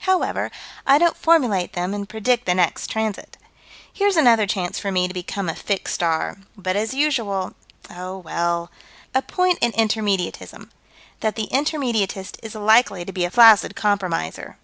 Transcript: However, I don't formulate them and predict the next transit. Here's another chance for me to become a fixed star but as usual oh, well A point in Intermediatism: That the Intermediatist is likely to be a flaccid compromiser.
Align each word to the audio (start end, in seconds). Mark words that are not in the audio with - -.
However, 0.00 0.50
I 0.84 0.98
don't 0.98 1.16
formulate 1.16 1.74
them 1.74 1.94
and 1.94 2.08
predict 2.08 2.44
the 2.44 2.56
next 2.56 2.88
transit. 2.90 3.36
Here's 3.92 4.16
another 4.16 4.44
chance 4.44 4.80
for 4.80 4.90
me 4.90 5.06
to 5.06 5.14
become 5.14 5.48
a 5.48 5.54
fixed 5.54 5.94
star 5.94 6.38
but 6.56 6.74
as 6.74 6.92
usual 6.92 7.52
oh, 7.88 8.18
well 8.18 8.72
A 9.14 9.22
point 9.22 9.58
in 9.60 9.70
Intermediatism: 9.70 10.70
That 11.20 11.36
the 11.36 11.46
Intermediatist 11.52 12.36
is 12.42 12.56
likely 12.56 13.04
to 13.04 13.12
be 13.12 13.24
a 13.24 13.30
flaccid 13.30 13.76
compromiser. 13.76 14.56